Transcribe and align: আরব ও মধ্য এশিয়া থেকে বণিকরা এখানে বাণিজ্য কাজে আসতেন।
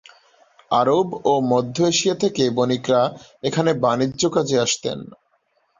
আরব 0.71 1.07
ও 1.25 1.43
মধ্য 1.51 1.77
এশিয়া 1.85 2.15
থেকে 2.15 2.43
বণিকরা 2.57 3.01
এখানে 3.43 3.71
বাণিজ্য 3.83 4.21
কাজে 4.29 4.57
আসতেন। 4.59 4.99